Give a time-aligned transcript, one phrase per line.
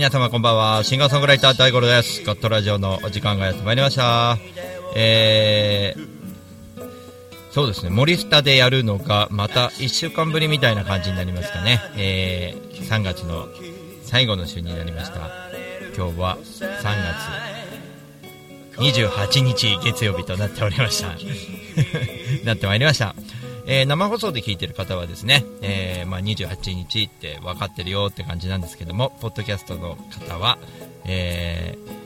[0.00, 0.82] 皆様こんばんは。
[0.82, 2.24] シンガーソングライター大五郎です。
[2.24, 4.38] ゴッドラジオのお時間がやってまいりました。
[4.96, 7.90] えーそうですね。
[7.90, 13.46] 森スタでやるのがまた1週間ぶりみたいな感じになりますかね、えー3月の
[14.02, 15.30] 最後の週になりました。
[15.94, 16.70] 今日は3
[18.78, 21.08] 月28日月曜日となっておりました。
[22.46, 23.14] なってまいりました、
[23.72, 30.58] えー生放送で聞いてる方はですね、えーまあ、28日って分かってるよって感じなんですけどもポッドキャストの方は、
[31.06, 32.00] えー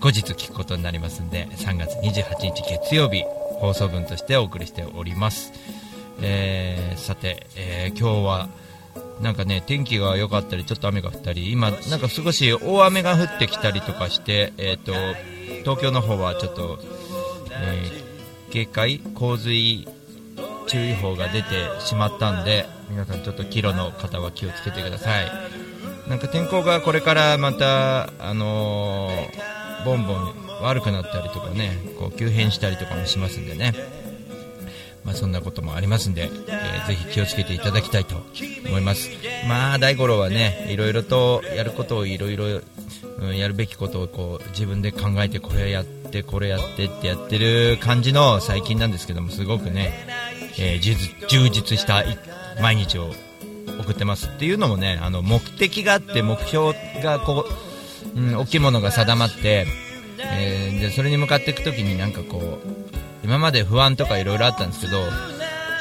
[0.00, 3.22] 後日聞くことになりますんで3月28日月曜日
[3.58, 5.50] 放送分としてお送りしております、
[6.20, 8.48] えさて、え今日は
[9.22, 14.92] なんかね天気が良かったりちょっと雨が降ったり今なんか少し大雨が降ってきたりとかしてえっ、と
[15.62, 16.78] 東京の方はちょっと、
[17.50, 18.04] え
[18.50, 19.88] 警戒洪水
[20.66, 21.48] 注意報が出て
[21.80, 25.26] しまったんで皆さんちょっとキロの方は気をつけてください
[26.08, 33.74] なんか天候がこれからまたあのーボンボン悪くなったりとかねこう急変したりとかもしますんでね
[35.04, 38.16] まあ、そんなこともありますんで、えーぜひ気をつけていただきたいと
[38.66, 39.10] 思います。
[39.48, 42.46] まあ、大五郎はね、いろいろとやることをいろいろ、
[43.18, 50.06] うんやるべきことをこう自分で考えて、これやって、これやってってやってる感じの最近なんですけども、すごくね、
[50.58, 52.04] えー充実した
[52.60, 53.10] 毎日を
[53.80, 57.46] 送ってますっていうのもね、あの目的があって、目標がこ
[58.14, 59.66] う、うん、大きいものが定まって、
[60.18, 62.68] えーでそれに向かっていくときになんかこう
[63.24, 65.00] 今まで不安とかいろいろあったんですけど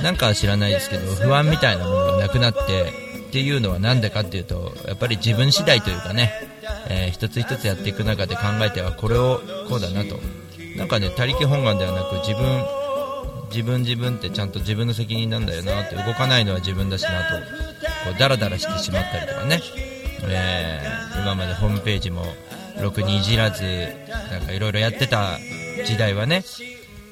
[0.01, 2.93] なんか知らないですけど不安みたいなものがなくなって
[3.27, 6.31] っていうのはなんでかっていうとやっぱり自分次第というかね、
[6.89, 10.19] えー一つ一つやっていく中で考えてはこれをこうだなと。
[10.77, 12.65] なんかね他力本願ではなく自分
[13.53, 17.35] 自分自分ってちゃんと自分の責任なんだよなって動かないのは自分だしなと
[18.03, 19.61] こうダラダラしてしまったりとかね、
[20.23, 22.25] えー今までホームページも
[22.81, 23.63] ろくにいじらず
[24.31, 25.37] なんかいろいろやってた
[25.85, 26.43] 時代はね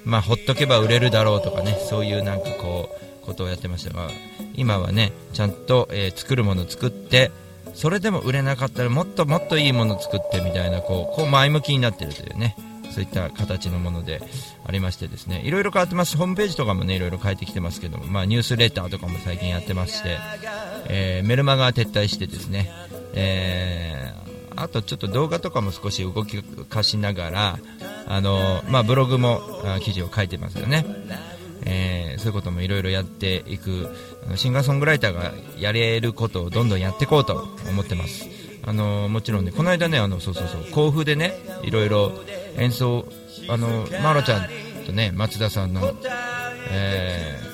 [0.03, 2.89] まあほっとけば売れるだろうとかねそういうなんかこ
[3.21, 4.09] うことをやってましたが
[4.55, 7.31] 今はねちゃんと、えー作るもの作って
[7.73, 12.57] それでも売れなかったらもっともっといいもの作ってみたいなこうこう前向きになってるというね。
[12.91, 14.21] そういった形のもので
[14.65, 16.17] ありましてですねいろいろ変わってます。
[16.17, 20.17] ホームページとかもねいろいろ変えてきてますけども、まあ、ニュースレターとかも最近やってまして、
[20.87, 22.69] えーメルマガ撤退してですね、
[23.13, 27.59] えーあとちょっと動画とかも少し動き化しながら
[28.05, 30.85] あの、まあ、ブログもあ記事を書いてますよね、
[31.65, 33.89] えーそういうこともいろいろやっていく
[34.35, 38.27] シンガーソングライターがやれることをどんどんやっていこうと思ってます。
[38.63, 42.11] あのもちろんねこの間ねあのそうそうそう甲府でねいろいろ
[42.57, 43.05] 演奏
[43.49, 44.47] あのマロちゃん
[44.85, 45.93] とね松田さんの、
[46.71, 47.51] えー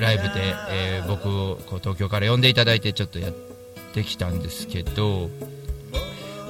[0.00, 3.32] ライブで、えー僕をこう東京から呼んでいただいてちょっとやっ
[3.92, 5.30] てきたんですけど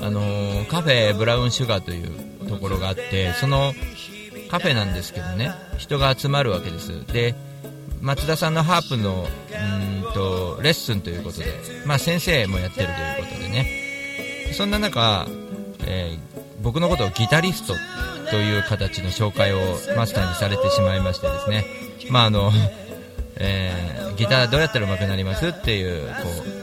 [0.01, 3.75] あのーカフェブラウンシュガーというところがあってその
[4.51, 7.07] カフェなんですけどね人が集まるわけです。
[7.07, 7.35] で
[8.01, 11.47] 松田さんのハープのうーんとレッスンということで、
[11.87, 14.53] まあ、先生もやってるということでね。
[14.53, 15.27] そんな中、
[15.87, 16.34] えー
[16.65, 17.75] 僕のことをギタリスト
[18.31, 19.59] という形の紹介を
[19.97, 21.65] マスターにされてしまいましてですね。
[22.11, 22.51] まああの
[23.37, 26.15] えーギターどうやったら上手くなりますっていうこ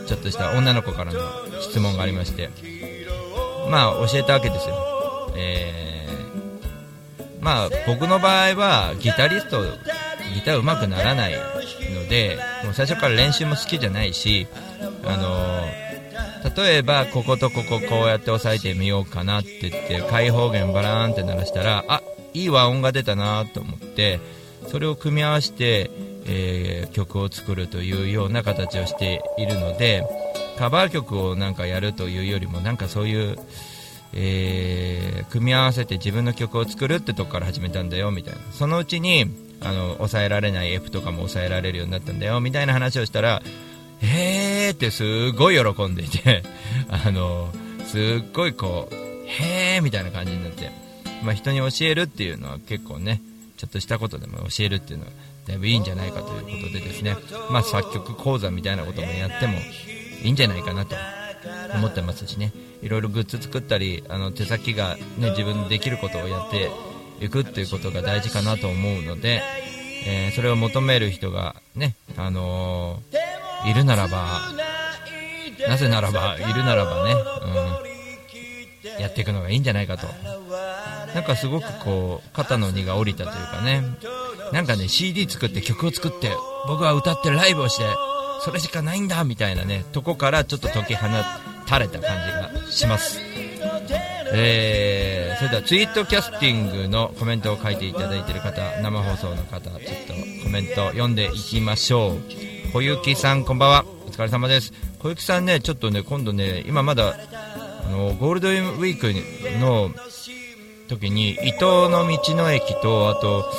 [0.06, 1.20] うちょっとした女の子からの
[1.62, 2.50] 質問がありまして。
[3.70, 5.92] まあ教えたわけですよ、えー
[7.40, 14.48] まあ僕の場合はギタリストギター上手くならないのでもう最初から練習も好きじゃないし
[15.04, 15.66] あの
[16.56, 22.02] 例えばこことこここうやって押さえてみようかなって言って開放弦バラーンって鳴らしたらあ
[22.34, 24.20] いい和音が出たなと思って
[24.68, 25.90] それを組み合わせて、
[26.26, 30.04] えー曲を作るというような形をしているので
[30.58, 33.38] カバー曲をなんかやるというよりもなんかそういう、
[34.14, 38.40] えー組み合わせて自分の曲を作るってとこから始めたんだよみたいな。
[38.52, 39.28] そのうちに
[39.62, 43.42] あの抑えられない F とかも抑えられるようになったんだよみたいな話をしたら
[44.02, 46.44] へーってすごい喜んでいて
[46.90, 47.54] あの
[47.86, 48.02] すっ
[48.34, 48.96] ごいこう
[49.28, 50.72] へーみたいな感じになって、
[51.24, 53.22] まあ、人に教えるっていうのは結構ね
[53.58, 55.12] ちょっとしたことでも教えるっていうのは
[55.48, 57.16] だいぶいいんじゃないかということでですね、
[57.50, 59.60] まあ、作曲講座みたいなこともやっても
[60.24, 60.96] いいんじゃないかなと
[61.76, 62.52] 思ってますしね
[62.82, 66.72] いろいろグッズ作ったりあの手先が、ね、自分でできることをやって
[67.24, 69.44] いくっていうことが大事かなと思うので、
[70.06, 73.21] えーそれを求める人がね、あのー
[73.66, 74.42] いるならば
[75.68, 77.16] なぜならばいるならばね、
[78.84, 80.08] うん、やっていくのがいいんじゃないかと。
[81.14, 83.84] なんかすごくこう肩の荷が下りたというかね。
[84.54, 86.32] なんかね CD 作って曲を作って
[86.68, 87.86] 僕は歌ってライブをして
[88.42, 91.08] それしかないんだみたいなねとこからちょっと解き放
[91.68, 93.20] たれた感じがします。
[94.34, 102.51] えー、それではツイートキャスティングのコメントを書いていただいている方生放送の方ちょっとコメント読んでいきましょう。
[102.74, 103.86] 小雪さんこんばんは。
[104.08, 104.72] お疲れ様です。
[105.00, 107.18] 小雪さんねちょっとね今度ね今まだ
[107.86, 109.92] あのゴールデンウィークの
[110.88, 113.52] 時に伊東の道の駅とあと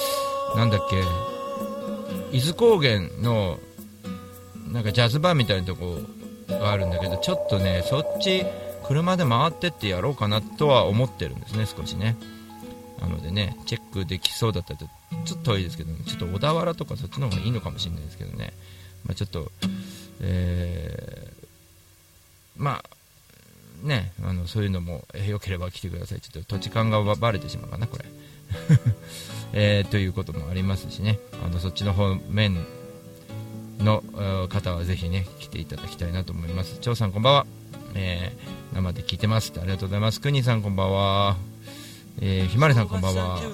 [0.56, 0.96] なんだっけ
[2.34, 3.58] 伊豆高原の
[4.72, 5.98] なんかジャズバーみたいなとこ
[6.48, 8.46] があるんだけどちょっとねそっち
[8.86, 12.16] 車で回ってってやろうかなとは思ってるんですね少しね。
[12.98, 18.54] なのでねチェックできそうだったらちょっと遠いですけど、ね、ちょっと小田原とかそっちの方がいいのかもしれないですけどね、
[19.04, 19.50] まあ、ちょっと
[20.22, 26.20] えー、まあねあのそういうのも、えー、よければ来てください。
[26.20, 28.04] ちょっと土地勘がばれてしまうかなこれ。
[29.54, 31.19] えー、ということもありますしね。
[31.44, 32.64] あのそっちの方面
[33.81, 34.02] の
[34.49, 36.78] 方はぜひね来ていただきたいなと思います。
[36.81, 37.46] 張さんこんばんは、
[37.94, 40.20] えー、生で聞いてますありがとうございます。
[40.20, 41.37] くにさんこんばんは。
[42.24, 43.40] えー、ひまりさんこんばんは。
[43.40, 43.46] で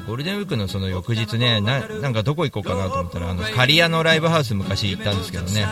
[0.00, 5.66] ゴールデンウィークのその翌日ねななんかどこ行こうかなと思ったらあの刈谷のライブハウス昔行ったんですけどね。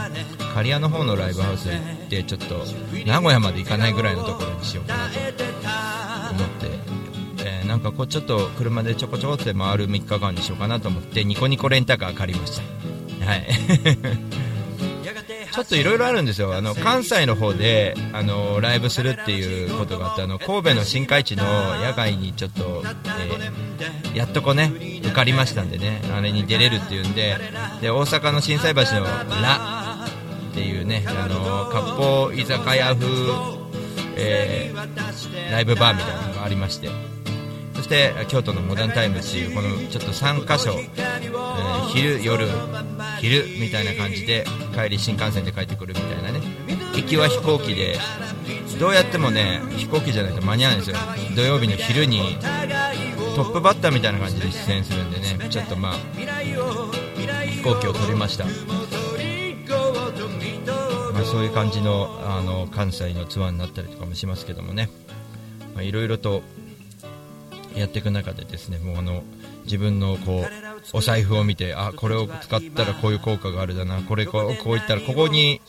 [0.55, 2.67] 刈谷の方のライブハウス行ってちょっと
[3.07, 6.85] 名古屋まで行かないぐらいのところにしようかなと思って。
[7.67, 12.61] なんかこうちょっと車でちょこちょこって回る3日間にしようかなと思ってニコニコレンタカー借りまし
[13.21, 13.27] た。
[13.27, 13.47] はい
[15.55, 16.57] ちょっといろいろあるんですよ。
[16.57, 21.45] あの関西の方であのライブするっていうことがあってあの神戸の新海地の
[21.79, 22.83] 野外にちょっと、
[23.21, 27.37] えー、やっとこね受かりましたんでねあれに出れるっていうんで
[27.81, 30.07] で大阪の心斎橋のラ
[30.51, 33.07] っていうねあの割烹居酒屋風、
[34.17, 37.14] えー、ライブバーみたいなのがありまして
[37.85, 42.49] して京都のモダンタイムっていうこのちょっと3箇所、えー、昼夜
[43.21, 46.41] 昼みたいな感じで帰り新幹線で帰ってくるみたいなね。
[46.97, 47.99] 行きは飛行機で
[48.81, 51.03] どうやってもね飛行機じゃないと間に合わないんですよ。
[51.37, 52.39] 土曜日の昼に
[53.37, 55.93] トップバッターみたいな感じで出演するんでねちょっとまあ
[57.47, 58.45] 飛行機を取りました。
[58.47, 58.51] ま
[61.21, 64.89] あ、そういう感じのあの関西のツアーになったりとかもしますけどもね。
[65.83, 66.43] いろいろと
[67.77, 69.23] やっていく中でですねもうあの
[69.65, 70.45] 自分のこ
[70.93, 75.61] うお財布を見てあこれを使ったらこういう効果があるだなこれこうこういったらここに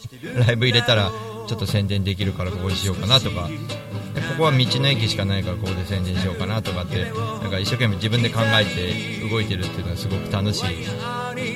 [0.46, 1.12] ライブ入れたら
[1.48, 10.66] ちょっと宣伝できるからここにしようかなとかでここは道の駅しかないからここで宣伝しようかなとかってなんか一生懸命自分で考えて動いてるっていうのはすごく楽しい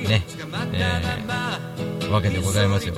[0.08, 0.24] ね、
[0.74, 2.96] えー、わけでございますよ。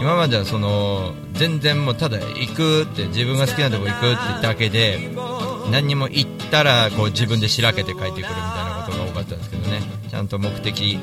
[0.00, 5.10] 今まではその全然もうただ行くって自分が好きなとこ行くってだけで
[5.72, 9.80] 何にも行ったらこう自分でしらけて帰ってくるみたいなことが多かったんですけどね。
[10.10, 10.98] ちゃんと目的。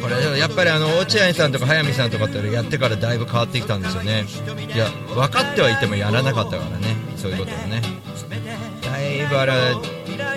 [0.00, 4.24] これやっぱりあの落合さんとか速水さんとかってやってからだいぶ変わってきたんですよね。
[4.72, 6.96] いや分かってはいてもやらなかったからね。
[7.16, 7.82] そういうことをね。
[8.82, 9.52] だいぶあれ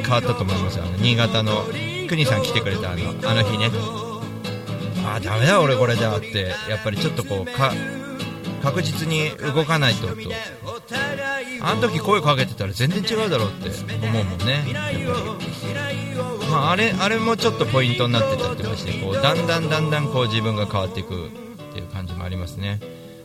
[0.02, 1.66] 変わったと思いますあの新潟の
[2.08, 3.70] 国さん来てくれたあのあの日ね
[5.06, 7.74] ああダメだ俺これじゃあってやっぱりちょっとこうか
[8.68, 10.14] 確実に動かないとと。
[11.62, 13.70] あの時声かけてたら全然違うだろうって。
[13.70, 14.64] 思うもんね。
[16.50, 21.30] まあ、あれあれもちょっとポイントになってたりとかしてこうだんだんだんだんこう自分が変わっていくっ
[21.74, 22.80] ていう感じもありますね、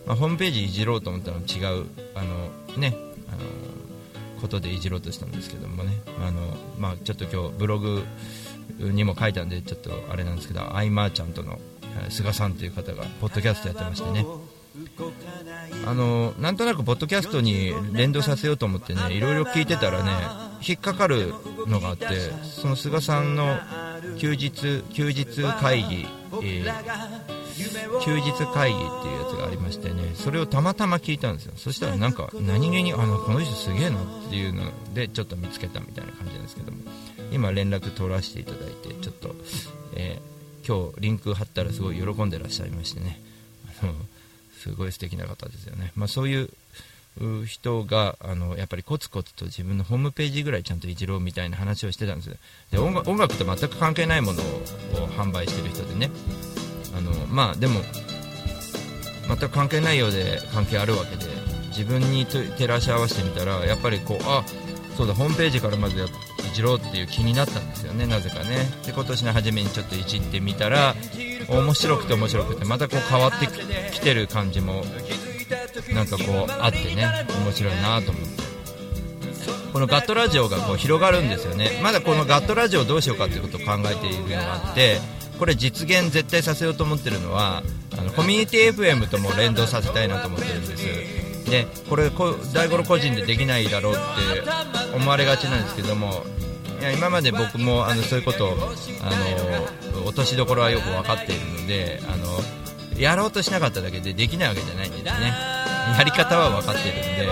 [0.06, 2.96] まあ、ホームページいじろうと思ったら違うあのね
[3.28, 3.38] あの
[4.40, 6.02] ことでいじろうとしたんですけどもね。
[6.20, 8.02] あの、まあ、ちょっと今日ブログ
[8.80, 11.60] にも書いたんでちょっとあれなんですけどアイマーちゃんとの
[12.08, 14.26] 菅さんという方がポッドキャストやってましてね。
[15.86, 20.10] あのなんとなくポッドキャストに連動させようと思ってねいろいろ聞いてたらね
[20.66, 21.34] 引っかかる
[21.66, 22.06] のがあって
[22.42, 23.58] その菅さんの
[24.18, 26.06] 休日休日会議、
[26.42, 31.52] えー、休日会議っていうやつがありましてねそれをたまたま聞いたんですよ。
[31.56, 34.64] そしたらなんか何気にあのこの人すげえなっていうの
[34.94, 36.78] でちょっと見つけたみたいな感じなんですけども
[37.30, 39.34] 今連絡取らせていただいてちょっと、
[39.96, 43.20] えー、今日リンク貼ったらすごい喜んでらっしゃいましてね。
[43.82, 43.92] あの
[44.62, 46.48] すごい素敵な方ですよね、まあ、そういう
[47.46, 52.36] 人があのやっぱりコツコツと自分のホームページぐらいちゃんといじろうみたいな話をしてたんです。
[52.70, 56.10] で音楽音楽と全く関係ないものを販売してる人でね。
[56.96, 57.80] あのまあでも
[59.28, 61.30] 全く関係ないようで関係あるわけで
[61.68, 64.44] 自分に照らし合わせてみたらやっぱりこうあ
[64.96, 65.96] そうだホームページからまず
[66.50, 68.70] いじろうっていう気になったんですよねなぜかね。
[68.84, 70.94] で今年の初めにちょっといじってみたら
[71.48, 73.46] 面白くて面白くてまたこう変わって
[73.92, 74.84] きてる感じも
[75.94, 77.06] なんかこうあってね
[77.44, 78.52] 面白いなと思って。
[79.72, 81.80] このガットラジオがこう広がるんですよね。
[81.82, 84.98] まだこのガットラジオどうしようかということを考えているのがあって
[85.38, 87.62] これ実現絶対させようと思ってるのは
[87.98, 91.21] あのコミュニティ FM とも連動させたいなと思ってるんです。
[91.52, 94.00] でこれこ大五郎個人でできないだろうって
[94.96, 96.24] 思われがちなんですけども
[96.80, 98.54] いや今まで僕もあのそういうことをあ
[100.00, 102.26] の落としどころはよく分かっているのであの
[102.98, 105.10] やろうとしなかっただけでできないわけじゃないんですね。
[105.98, 107.28] やり方は分かっているんで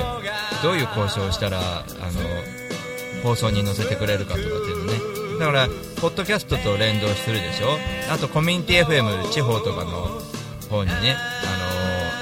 [0.62, 4.99] どういう交渉をしたらあの放送に載せてくれるかとかっていうのね。
[5.39, 5.69] だから
[6.00, 7.79] ポッドキャストと連動するでしょ。
[8.12, 10.21] あとコミュニティ FM 地方とかの
[10.69, 11.60] 方にね、あ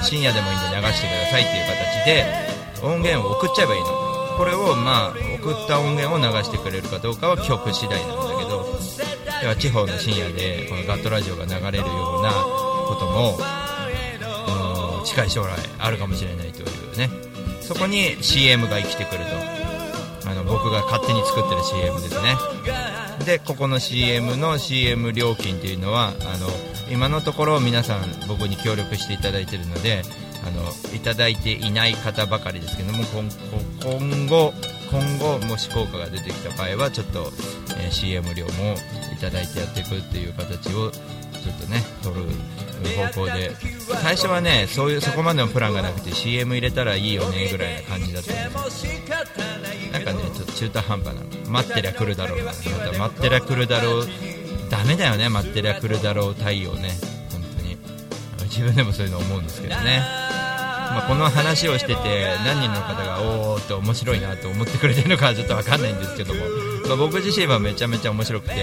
[0.02, 2.24] 深夜でもいいんで流してくださいっていう形で
[2.82, 3.86] 音源を送っちゃえばいいの。
[4.38, 8.64] これをまあ送った音源を流してくれるかどうかは曲次第なんだけど
[9.40, 11.84] では地方の深夜でこのガットラジオが流れるよ
[12.20, 12.30] うな
[12.86, 13.36] ことも
[15.04, 17.10] 近い将来あるかもしれないというね。
[17.60, 19.58] そこに CM が生きてくると。
[20.28, 22.36] あの僕が勝手に作ってる CM ですね。
[23.24, 26.48] でここの CM の CM 料金っていうのはあの
[26.90, 30.02] 今のところ皆さん僕に協力していただいているので
[30.46, 30.62] あの
[30.94, 34.52] いただいていない方ばかりですけども今後
[34.90, 37.30] 今後もし効果が出てきた場合はちょっと、
[37.78, 38.74] えー、CM 料も
[39.12, 42.22] いただいてやっていくっていう形をちょっとね取る
[43.12, 43.52] 方向で。
[44.02, 48.42] 最初はねそういうそこまでのプランがなくて CM 入れたらいいよねぐらいな感じだったんで
[49.92, 51.22] なんかねちょっと中途半端な。
[51.50, 52.44] 待ってりゃ来るだろうな。
[52.44, 54.08] また待ってりゃ来るだろう
[54.78, 56.90] ダメだよね待ってりゃ来るだろう対応ね。
[57.32, 57.76] 本当に。
[58.44, 60.00] 自分でもそういうの思うんですけどね。
[60.90, 61.94] まあ、この話をしてて
[62.46, 66.40] 何人の方がおおって面白いなと思ってくれてるのかちょっと分かんないんですけども、
[66.86, 68.54] まあ、僕自身はめちゃめちゃ面白くて。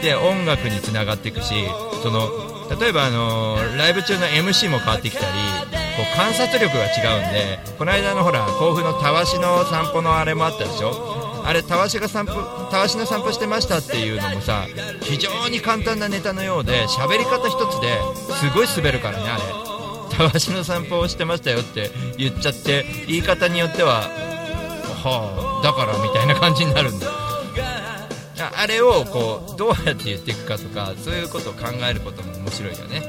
[0.00, 1.52] で音楽につながっていくし
[2.02, 2.30] その
[2.80, 5.26] 例えばあのライブ中の MC も変わってきたり
[5.94, 11.19] こう観察力が違うんでこの間のほら甲府のたわしの散歩のあれもあったでしょ？
[11.44, 12.34] あれたわしが散歩
[12.70, 14.66] たわしの散歩してましたっていうのもさ
[15.02, 17.98] 非常に簡単なネタのようで喋り方一つで
[18.34, 19.70] すごい滑るからねあれ。
[20.16, 24.02] たわしの散歩をしてましたよって言っちゃって言い方によっては
[25.02, 27.06] はあだからみたいな感じになるんだ。
[28.56, 33.02] あれをこうどうやって言っていくかとかそういうことを考えることも面白いよね、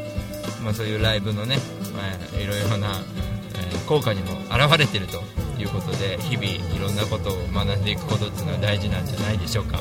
[0.63, 1.57] まあ、そういうライブのね、
[1.95, 3.01] まあ、いろいろな、
[3.55, 5.21] えー、効果にも表れてると。
[5.61, 9.79] いうことで日々いろんなことを学んでいくことっていうのは大事なんじゃないでしょうか。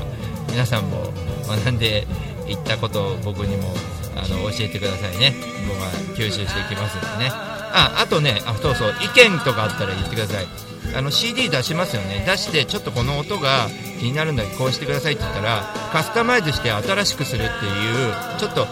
[0.51, 1.13] 皆さんも
[1.49, 2.07] 学んで
[2.47, 3.73] いったことを僕にも
[4.17, 5.35] あの教えてくださいね。
[5.69, 7.31] 僕は吸収していきますんでね。
[7.73, 10.47] ああとねあそうそう意見とかあったら言ってください。
[10.93, 12.25] あの CD 出しますよね。
[12.27, 13.69] 出してちょっとこの音が
[14.01, 18.67] 気になるんだけどこうしてくださいって言ったらカスタマイズして新しくするっていうちょっと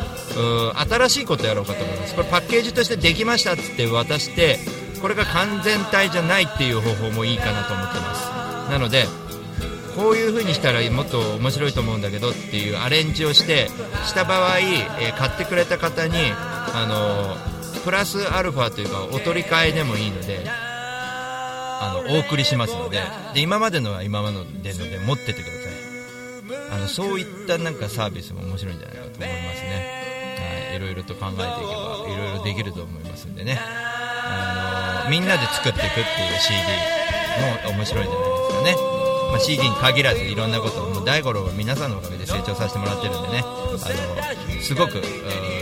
[0.74, 2.14] 新しいことやろうかと思います。
[2.16, 4.58] これパッケージとしてできましたっつって渡して
[5.00, 8.70] これが完全体じゃないっていう方法もいいかなと思ってます。
[8.70, 9.06] なので
[9.96, 13.68] こういう風にしたらもっと面白いと思うんだけどっていうアレンジをして
[14.04, 16.14] した場合、えー、買ってくれた方に
[16.72, 23.00] あのー、プラスアルファというかお取り替えでもいいのであのお送りしますので
[23.34, 25.78] で今までのは今までので持っててください。
[26.70, 31.50] あのそういったなんかサービスも面白いんじゃないかと思いますね、はい、いろいろと考えていけば
[32.14, 33.58] いろいろできると思いますんでね。
[33.60, 34.67] あの
[35.08, 36.58] みんなで作っていくっていう CD
[37.64, 38.30] も面白いじゃない
[38.64, 38.98] ですかね。
[39.30, 43.42] まあ、CD に限らずいろんなことをもう大五郎は皆さんのおかげで成長させてもらってるんでね。
[43.44, 43.78] あの
[44.62, 45.02] すごく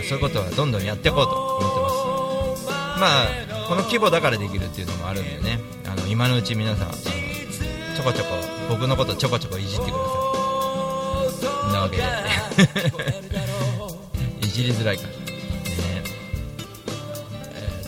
[0.07, 2.99] そういうことはどんどんやっていこうと思ってます。
[2.99, 5.59] まあこの規模だからできるっていうのもあるんでね。
[5.85, 8.35] あの今のうち皆さんあのちょこちょこ
[8.69, 9.99] 僕のことちょこちょこいじってくださ
[11.69, 11.73] い。
[11.73, 12.03] なわけで。
[14.47, 15.09] いじりづらいから、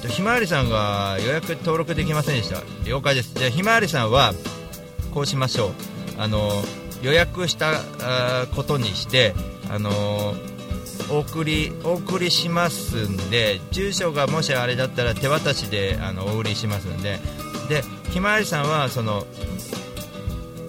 [0.10, 2.62] ひまわりさんが予約登録できませんでした。
[2.86, 3.34] 了解です。
[3.36, 4.34] じゃあひまわりさんは
[5.13, 5.72] こうしましょう。
[6.18, 6.51] あの
[7.01, 7.82] 予約した
[8.56, 9.34] ことにして
[9.70, 10.34] あの
[11.10, 17.20] お送りお送りしますんで住所がもしあれだったら手渡しであのお売りしますんで。
[17.70, 19.25] でひまわりさんはその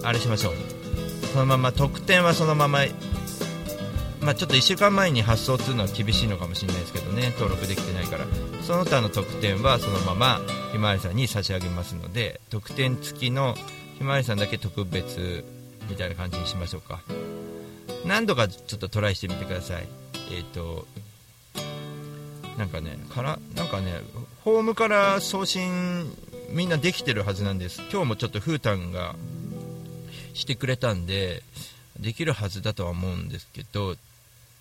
[0.03, 0.53] あれしましょう。
[1.33, 2.79] そのまま特典はそのまま
[4.21, 7.31] まあ、ちょっと1週間前に発送するのは厳しいのかもしれないですけどね。
[7.31, 8.25] 登録できてないから。
[8.61, 10.39] その他の特典はそのまま
[10.71, 13.55] ひまわりさんに差し上げますので特典付きの
[13.97, 15.43] ひまわりさんだけ特別
[15.89, 17.01] みたいな感じにしましょうか。
[18.05, 19.87] 何度かちょっとトライしてみてください。
[20.31, 20.85] えっ、ー、と
[22.59, 24.01] なんかねからなんかね
[24.43, 26.05] ホームから送信
[26.51, 27.81] みんなできてるはずなんです。
[27.91, 29.15] 今日もちょっとふーたんが
[30.35, 31.41] してくれたんで
[31.99, 33.95] できるはずだとは思うんですけど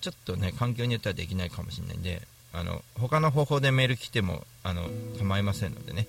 [0.01, 4.89] ちょっとね環境によってはできないかもしれないんであの他の方法でメール来てもあの
[5.19, 6.07] 構いませんのでね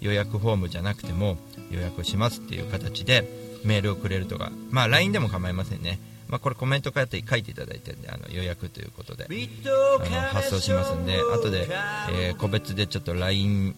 [0.00, 1.36] 予約フォームじゃなくても
[1.70, 3.24] 予約しますっていう形で
[3.64, 5.98] メールをくれるとか、まあ、LINE でも構いませんね、
[6.28, 11.68] まあ、これコメント書いて書いていただいてあの予約ということであの発送しますんで後で、
[12.12, 13.74] えー個別でちょっと LINE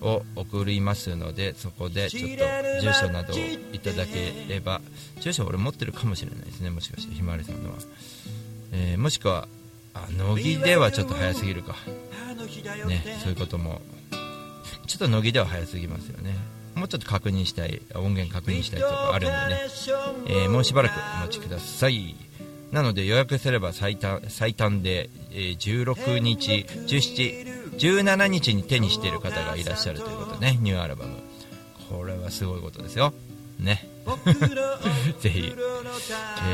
[0.00, 2.44] を送りますのでそこでちょっと
[2.80, 3.36] 住所などを
[3.72, 4.80] いただければ
[5.20, 7.76] 住所俺持ってるかもしれないですねもしかしてひまわりさんのは、
[8.72, 9.48] えーもしくは
[9.94, 11.76] あ乃木ではちょっと早すぎるか。
[12.88, 13.80] ねそういうことも。
[14.86, 16.36] ちょっと乃木では早すぎますよね。
[16.74, 19.60] もうちょっと確認したい音源確認したいとかあるんでね、
[20.26, 22.16] えーもうしばらくお待ちください。
[22.72, 31.16] なので予約すれば最短最短で、え16日17 17日に手にしている方がいらっしゃるということねニューアルバム。
[31.90, 33.12] これはすごいことですよ。
[33.58, 33.88] ね。
[35.20, 35.54] ぜひ、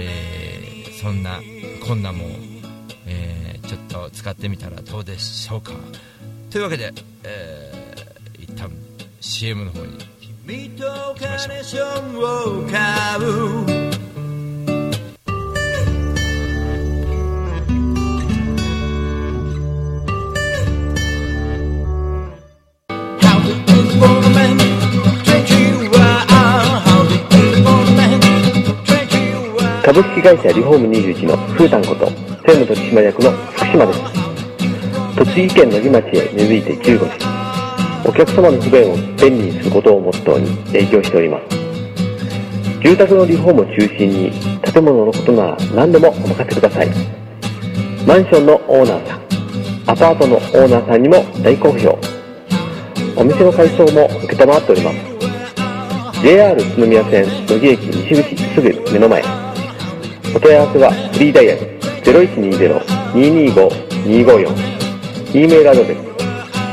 [0.00, 1.40] えーそんな
[1.86, 2.62] こんなもん、
[3.06, 5.72] えーちょっと使ってみたらどうでしょうか。
[6.50, 6.92] というわけで、
[7.24, 8.70] えー一旦
[9.20, 9.98] CM の方に
[10.46, 10.84] 君と
[11.18, 13.99] カネーションを買う。
[29.92, 34.00] 株式会社リフォーム21のふーたんこと専務取締役の福島です。
[35.16, 37.18] 栃木県野木町へ根付いて15年
[38.06, 41.58] お客様の不便を便利にすることをモットーに営業しております。
[42.80, 44.30] 住宅のリフォームを中心に
[44.62, 46.88] 建物のことなら何でもお任せください。
[48.06, 49.20] マンションのオーナーさん
[49.90, 51.98] アパートのオーナーさんにも大好評。
[53.16, 54.92] お店の改装も承っておりま
[56.12, 56.22] す。
[56.22, 59.39] JR 宇都宮線野木駅西口すぐ目の前。
[60.34, 61.60] お問い合わせはフリーダイヤル
[63.14, 64.80] 0120-225-254
[65.32, 65.98] e メールアドレス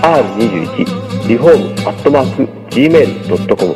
[0.02, 3.76] r21 リフォームアットマーク gmail.com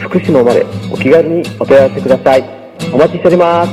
[0.00, 2.44] 福島までお気軽にお問い合わせください。
[2.92, 3.70] お待ちしております。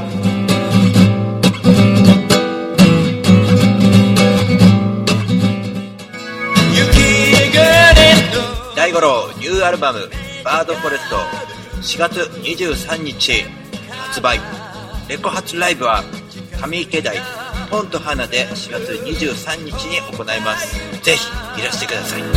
[8.75, 10.09] 大五郎ニューアルバム
[10.43, 11.15] 「バードフォレスト」
[11.81, 13.45] 4月23日
[13.89, 14.60] 発売。
[15.11, 16.05] レコ発ライブは
[16.57, 17.17] 上池台
[17.69, 20.73] ポンと花で4月23日に行います。
[21.03, 22.21] ぜひいらしてください。
[22.21, 22.27] こ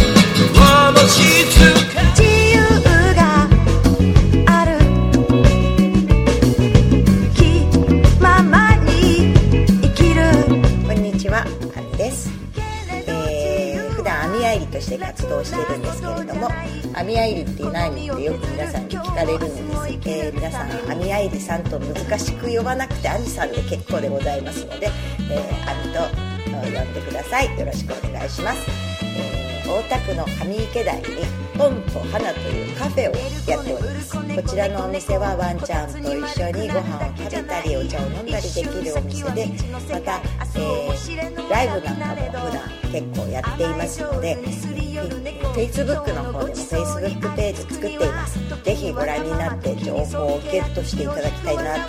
[10.93, 12.29] んにちは、あみです。
[13.07, 16.49] えー、普段網あいりとして活動しているんですけれども、
[16.93, 18.54] 網あいりって何ってよく皆さんに聞か
[19.25, 19.65] れるんです。
[20.09, 24.91] えー皆さん、網あいりさんと難しく呼ばなくて、アミさんで結構でございますので、
[25.31, 26.01] えー、アミと
[26.51, 27.59] 呼んでください。
[27.59, 28.67] よろしくお願いします。
[29.03, 31.05] えー大田区の上池台に
[31.57, 33.15] ポンと花というカフェを
[33.51, 34.15] やっております。
[34.35, 40.21] こちらのお店はワンちゃんと一緒にご飯を食べたりお茶を飲んだりできるお店でまた、
[40.57, 44.37] えーライブなんかも普段結構やっていますので
[45.55, 51.87] Facebook の方でも Facebook ページ作っていますぜひご覧になって情報をゲットしていただきたいな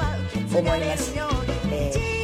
[0.51, 1.13] と思います、
[1.71, 2.14] えー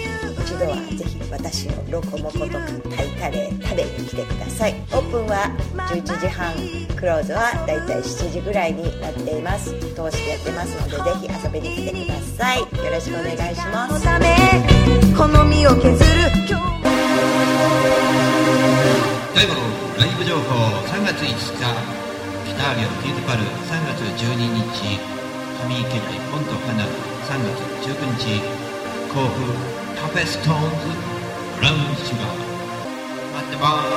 [0.62, 2.60] 一度はぜひ私のロコモコとか
[2.96, 4.76] タイカレー食べに来てください。
[4.94, 5.50] オープンは
[5.90, 6.54] 11時半
[6.94, 9.74] クローズはだいたい7時ぐらいになっています。
[9.98, 12.60] 通してやってますのでぜひ遊びに来てください。
[12.62, 14.06] よろしくお願いします。
[15.18, 15.98] 好みを削る
[19.34, 19.66] 大五郎
[19.98, 21.66] ライブ情報3月5日
[22.54, 25.02] 北アリオフィールパル3月12日
[25.66, 28.46] 上池台ポンと花3月19日
[29.10, 30.66] 甲府カフェストーンズ
[31.58, 32.28] ブラウンシュガー
[33.36, 33.90] 待ってます。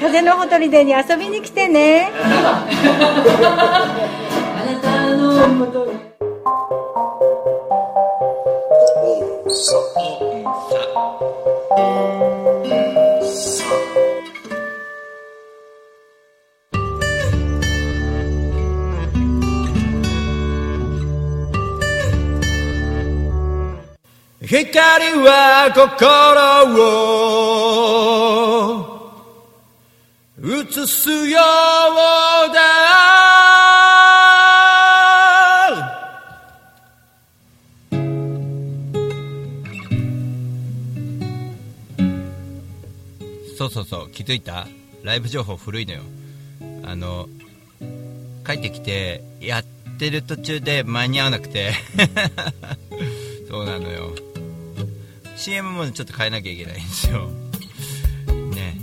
[0.00, 2.10] 風のほとりでに遊びに来てね。
[2.14, 2.64] あ
[4.64, 5.86] なたのもと
[24.64, 25.92] 光は心
[26.80, 27.76] を
[30.42, 32.60] 映すようだ
[43.58, 44.66] そうそうそう気づいた？
[45.02, 46.00] ライブ情報古いのよ。
[46.82, 47.28] あの
[48.46, 49.64] 帰ってきてやっ
[49.98, 51.74] てる途中で間に合わなくて。
[55.36, 57.28] CM もちょっと変えなきゃいけないんですよ。
[58.54, 58.76] ね。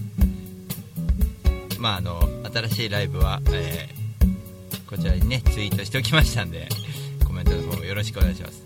[1.80, 4.04] まああの新しいライブは、えー
[4.86, 6.70] こちらにねツイートしておきましたんで
[7.26, 8.62] コメントの方よろしくお願いします。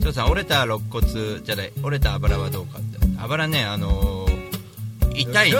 [0.00, 2.98] 翔さん折れた肋骨じゃない折れたあばらはどうかって。
[3.18, 4.34] あばらねあのー
[5.16, 5.58] 痛いね。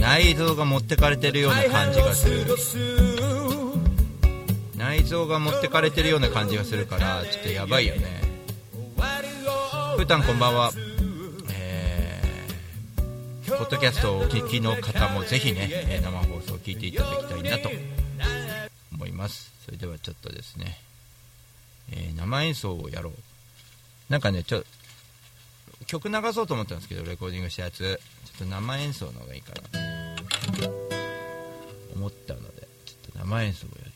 [0.00, 2.44] 内臓が持ってかれてるような感じがする。
[4.76, 8.19] 内臓が持ってかれてるような感じがするからちょっとやばいよね。
[10.02, 10.70] ーたんこんばんは。
[11.52, 17.68] えーポッドキャストをお聞きの方もぜひね生放送を聞いていただきたいなと
[18.92, 19.52] 思います。
[19.66, 20.78] それではちょっとですね、
[21.92, 23.12] えー生演奏をやろう。
[24.08, 24.64] なんかねちょ
[25.86, 28.00] 曲流そうと思ったんですけどレコーディングしたやつ。
[28.24, 29.80] ちょっと生演奏の方がいいかな。
[31.94, 33.89] 思ったのでちょっと生演奏をやり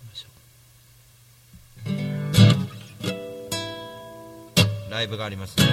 [4.95, 5.65] ライブがありますね。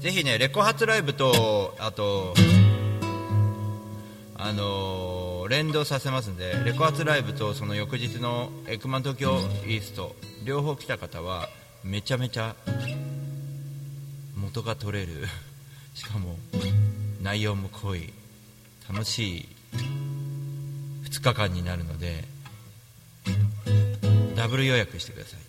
[0.00, 2.34] ぜひねレコ発ライブとあと
[4.36, 11.50] あのー連動させますんでレコ発ライブとその翌日のエクマン東京イースト両方来た方は
[11.82, 12.56] めちゃめちゃ
[14.36, 15.26] 元が取れる。
[15.94, 16.38] しかも
[17.22, 18.12] 内容も濃い。
[18.88, 19.48] 楽しい。
[21.04, 22.24] 2日間になるので
[24.34, 25.43] ダブル予約してください。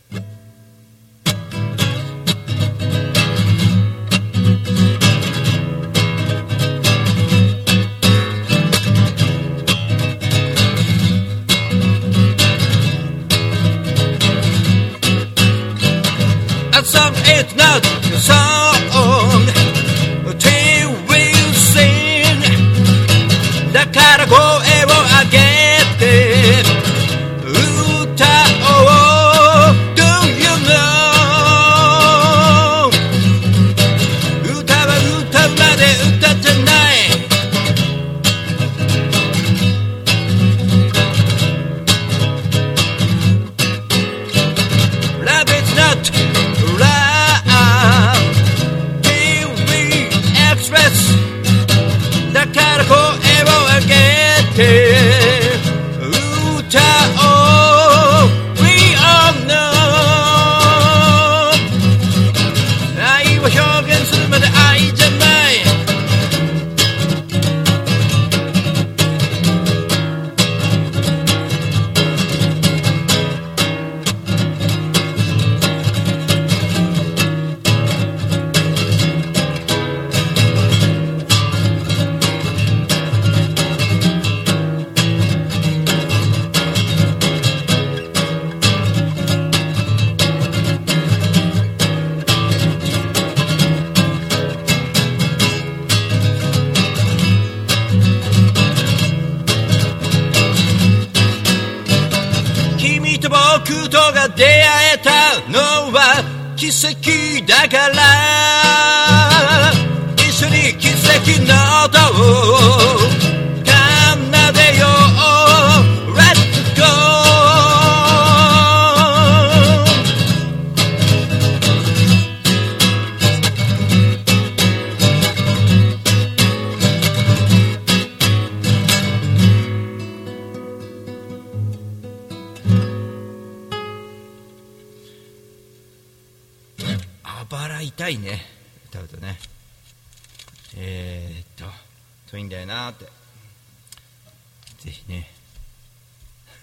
[103.85, 105.11] 僕とが出会えた
[105.51, 105.59] の
[105.93, 106.23] は
[106.55, 109.04] 奇跡だから。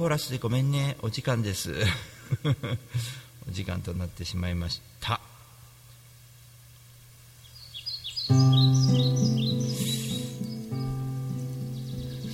[0.00, 0.96] コーラスでごめんね。
[1.02, 1.74] お時間です。
[3.46, 5.20] お時間となってしまいました。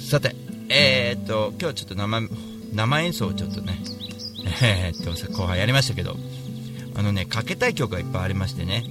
[0.08, 0.36] さて
[0.68, 2.28] えー、っと今日ちょっと生
[2.72, 3.82] 生演奏をちょっとね
[4.62, 6.16] えー、っと後半やりましたけど
[6.94, 8.84] あのねかけたい曲がいっぱいありましてね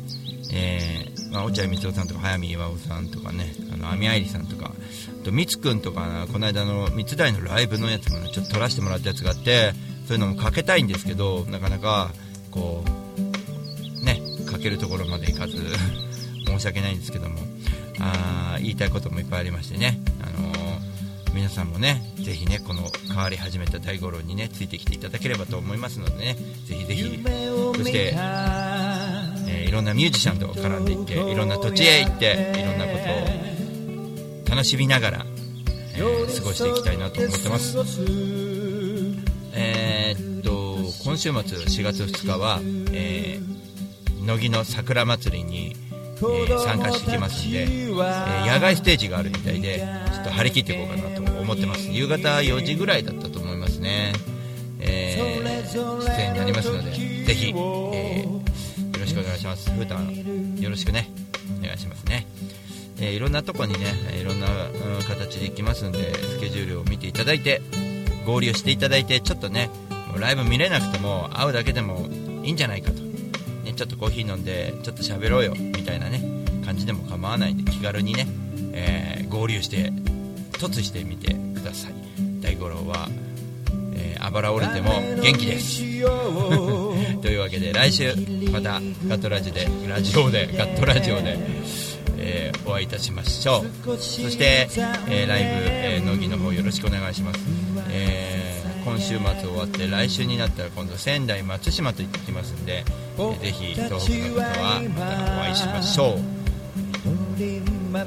[0.52, 9.74] えーまあ、落合光雄さんとか早見岩尾さんとかねあの網愛理さんとかあとみつくんとかこの間の三つ台のライブのやつもねちょっと撮らせてもらったやつがあって
[10.08, 12.12] そういうのもかけたいんですけどなかなか
[12.52, 12.84] こ
[14.02, 15.58] うねかけるところまでいかず
[16.46, 17.40] 申し訳ないんですけども
[18.00, 20.56] あー言いたいこともいっぱいありましてね、あのー
[21.34, 27.20] 皆さんもねぜひねこの変わり始めた大五郎にねついてきていただければと思いますのでねぜひぜひ
[27.76, 33.55] そして、えーいろんなミュージシャンと絡んでいっていろんな土地へ行っていろんなことを
[34.56, 35.26] 楽しみながら、
[35.98, 37.78] えー過ごしていきたいなと思ってます。
[39.54, 42.62] えーっと今週末4月2日は、
[42.94, 51.89] えー乃木の桜祭りに、えー参加してきますんで、えー野外ステージがあるみたいでちょっと張り切っていこうかなと思ってます。
[51.89, 54.13] 夕方4時ぐらいだったと思いますね、
[54.80, 55.26] えー
[55.76, 58.41] 出演になりますのでぜひ、えーよ
[59.02, 59.70] ろしくお願いします。
[59.70, 61.10] ふーたんよろしくね。
[63.06, 63.80] えーいろんなとこにね
[64.12, 67.62] えーいろんな、うん形で行きますんでスケジュールを見ていただいて
[68.26, 69.70] 合流していただいてちょっとね
[70.10, 72.08] もうライブ見れなくても会うだけでも
[72.44, 73.02] いいんじゃないかと、
[73.63, 76.22] ね、ちょっとコーヒー飲んでちょっと喋ろうよみたいなね
[76.65, 78.28] 感じでも構わないんで気軽にね、
[78.74, 79.91] えー合流して
[80.54, 81.94] 突してみてください。
[82.39, 83.10] 大五郎は、
[83.96, 84.91] えーあばら折れても
[85.22, 85.82] 元気です。
[87.22, 88.15] というわけで来週
[88.52, 91.38] またガットラジでラジオでガットラジオで、
[92.26, 93.98] えーお会いいたしましょう。
[93.98, 94.68] そして、
[95.08, 97.40] えーライブ、えー乃木の方よろしくお願いします、
[97.90, 102.84] えー今週末終わって来週になったら今度仙台松島と行ってきますんで、
[103.18, 106.20] えーぜひ東北の方はまたお会いしましょう。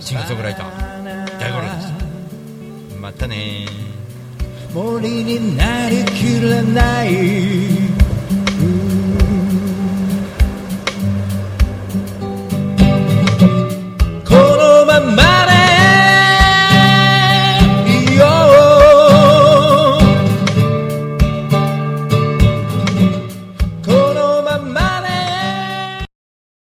[0.01, 1.87] シンガーソングライター大五郎でし
[2.93, 2.97] た。
[3.01, 3.89] またねー。
[4.75, 7.78] 森になりきれない
[15.01, 15.58] my.